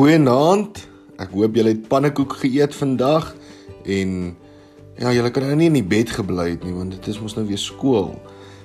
[0.00, 0.78] Goeienaand.
[1.20, 3.34] Ek hoop julle het pannekoek geëet vandag
[3.84, 4.12] en
[4.96, 7.34] ja, julle kan nou nie in die bed gebly het nie want dit is mos
[7.36, 8.14] nou weer skool.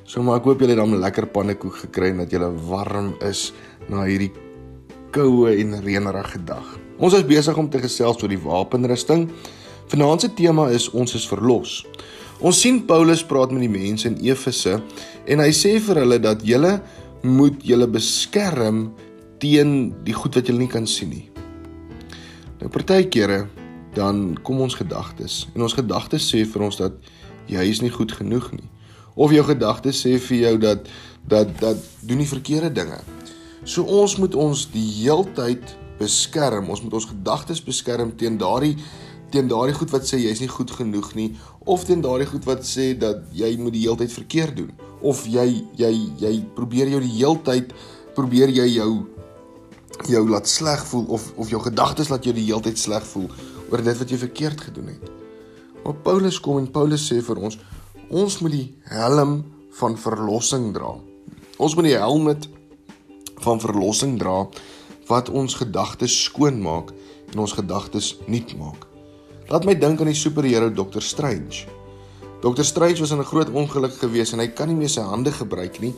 [0.08, 3.50] So maar ek hoop julle het dan lekker pannekoek gekry en dat julle warm is
[3.92, 4.30] na hierdie
[5.12, 6.70] koue en reënerige dag.
[7.04, 9.26] Ons is besig om te gesels oor die wapenrusting.
[9.92, 11.82] Vanaand se tema is ons is verlos.
[12.40, 14.78] Ons sien Paulus praat met die mense in Efese
[15.28, 16.78] en hy sê vir hulle dat julle
[17.28, 18.86] moet julle beskerm
[19.46, 21.26] teen die goed wat jy nie kan sien nie.
[22.62, 23.46] Nou partykeere
[23.96, 26.96] dan kom ons gedagtes en ons gedagtes sê vir ons dat
[27.52, 28.70] jy is nie goed genoeg nie.
[29.16, 30.90] Of jou gedagtes sê vir jou dat
[31.30, 33.00] dat dat doen die verkeerde dinge.
[33.66, 35.64] So ons moet ons die heeltyd
[36.00, 36.70] beskerm.
[36.70, 38.76] Ons moet ons gedagtes beskerm teen daardie
[39.34, 41.32] teen daardie goed wat sê jy's nie goed genoeg nie
[41.66, 44.72] of teen daardie goed wat sê dat jy moet die heeltyd verkeerd doen
[45.02, 45.48] of jy
[45.82, 47.74] jy jy probeer jou die heeltyd
[48.16, 48.92] probeer jy jou
[50.10, 53.30] jou laat sleg voel of of jou gedagtes laat jou die hele tyd sleg voel
[53.72, 55.10] oor dit wat jy verkeerd gedoen het.
[55.84, 57.58] Maar Paulus kom en Paulus sê vir ons
[58.10, 59.44] ons moet die helm
[59.80, 60.94] van verlossing dra.
[61.58, 62.50] Ons moet die helmet
[63.44, 64.44] van verlossing dra
[65.10, 66.92] wat ons gedagtes skoon maak
[67.34, 68.86] en ons gedagtes nuut maak.
[69.50, 71.66] Laat my dink aan die superheld Dr Strange.
[72.42, 75.32] Dr Strange was in 'n groot ongeluk gewees en hy kan nie meer sy hande
[75.32, 75.94] gebruik nie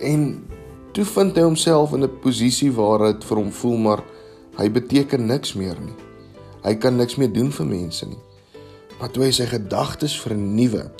[0.00, 0.44] en
[0.92, 4.02] Toe vind hy homself in 'n posisie waar dit vir hom voel maar
[4.58, 5.94] hy beteken niks meer nie.
[6.64, 8.18] Hy kan niks meer doen vir mense nie.
[8.98, 10.90] Maar toe hy sy gedagtes vernuwe,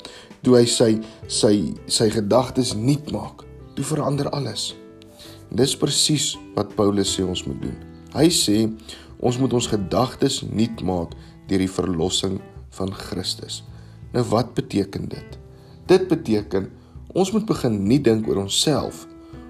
[0.41, 3.43] toe hy sy sy sy gedagtes nuut maak,
[3.75, 4.75] toe verander alles.
[5.51, 7.75] En dis presies wat Paulus sê ons moet doen.
[8.13, 8.69] Hy sê
[9.19, 11.17] ons moet ons gedagtes nuut maak
[11.49, 12.39] deur die verlossing
[12.77, 13.63] van Christus.
[14.13, 15.37] Nou wat beteken dit?
[15.89, 16.69] Dit beteken
[17.17, 19.08] ons moet begin nie dink oor onsself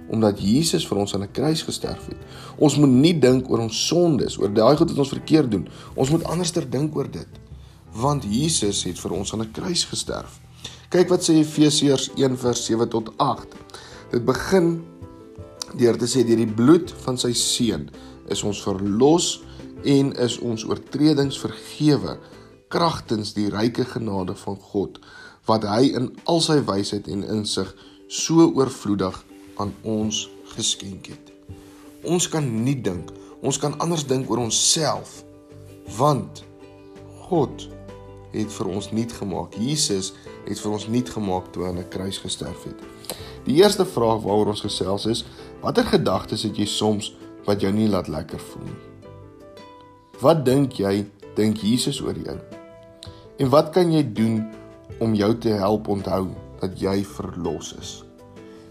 [0.09, 2.17] omdat Jesus vir ons aan 'n kruis gesterf het.
[2.57, 5.67] Ons moet nie dink oor ons sondes, oor daai goed wat ons verkeerd doen.
[5.95, 7.27] Ons moet anderster dink oor dit.
[7.93, 10.39] Want Jesus het vir ons aan 'n kruis gesterf.
[10.89, 13.47] Kyk wat sê Efesiërs 1:7 tot 8.
[14.11, 14.81] Dit begin
[15.77, 17.89] deur te sê deur die bloed van sy seun
[18.29, 19.41] is ons verlos
[19.83, 22.17] en is ons oortredings vergewe
[22.73, 24.99] kragtens die ryke genade van God
[25.49, 27.71] wat hy in al sy wysheid en insig
[28.09, 29.17] so oorvloedig
[29.59, 31.31] aan ons geskenk het.
[32.07, 33.11] Ons kan nie dink,
[33.43, 35.23] ons kan anders dink oor onsself
[35.97, 36.43] want
[37.27, 37.65] God
[38.33, 39.55] het vir ons nuut gemaak.
[39.57, 40.13] Jesus
[40.45, 42.79] het vir ons nuut gemaak toe hy aan 'n kruis gesterf het.
[43.45, 45.25] Die eerste vraag waaroor ons gesels is:
[45.61, 47.13] watter gedagtes het jy soms
[47.45, 48.81] wat jou nie laat lekker voel nie?
[50.21, 51.05] Wat dink jy
[51.35, 52.37] dink Jesus oor jou?
[53.39, 54.49] En wat kan jy doen
[54.99, 56.27] om jou te help onthou
[56.59, 58.08] dat jy verlos is?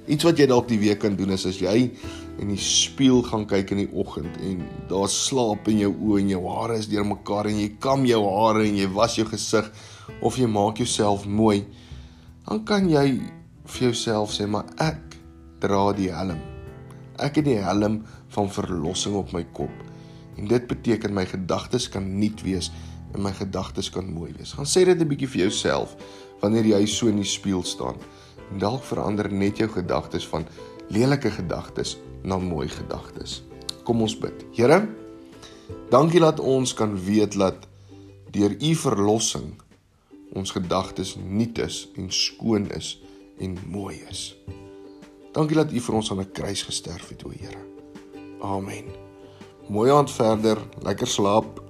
[0.09, 1.91] Iets wat jy dalk die week kan doen is as jy
[2.39, 6.31] in die spieël gaan kyk in die oggend en daar slaap in jou oë en
[6.33, 9.69] jou hare is deurmekaar en jy kam jou hare en jy was jou gesig
[10.25, 11.65] of jy maak jouself mooi,
[12.49, 13.19] dan kan jy
[13.69, 15.19] vir jouself sê maar ek
[15.61, 16.41] dra die helm.
[17.19, 18.01] Ek het die helm
[18.35, 19.75] van verlossing op my kop.
[20.39, 22.71] En dit beteken my gedagtes kan nuut wees
[23.15, 24.55] en my gedagtes kan mooi wees.
[24.55, 25.97] Gaan sê dit 'n bietjie vir jouself
[26.41, 27.97] wanneer jy so in die spieël staan.
[28.57, 30.47] Dalk verander net jou gedagtes van
[30.89, 33.43] lelike gedagtes na mooi gedagtes.
[33.85, 34.45] Kom ons bid.
[34.57, 34.89] Here,
[35.91, 37.69] dankie dat ons kan weet dat
[38.33, 39.53] deur u verlossing
[40.33, 42.99] ons gedagtes nuut is en skoon is
[43.39, 44.37] en mooi is.
[45.33, 47.63] Dankie dat u vir ons aan 'n kruis gesterf het, o Here.
[48.41, 48.85] Amen.
[49.69, 51.68] Mooi aand verder, lekker slaap.